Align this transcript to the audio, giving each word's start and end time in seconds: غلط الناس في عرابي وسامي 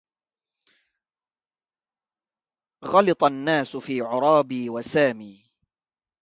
غلط 2.85 3.23
الناس 3.23 3.77
في 3.77 4.01
عرابي 4.01 4.69
وسامي 4.69 5.45